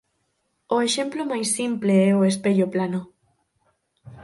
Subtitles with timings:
[0.75, 3.01] O exemplo máis simple é o espello plano.